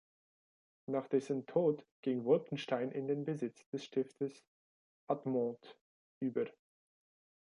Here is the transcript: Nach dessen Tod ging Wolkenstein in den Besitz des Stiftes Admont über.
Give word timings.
Nach 0.87 1.07
dessen 1.07 1.45
Tod 1.45 1.85
ging 2.01 2.23
Wolkenstein 2.25 2.89
in 2.89 3.07
den 3.07 3.23
Besitz 3.23 3.67
des 3.69 3.85
Stiftes 3.85 4.43
Admont 5.07 5.77
über. 6.19 6.47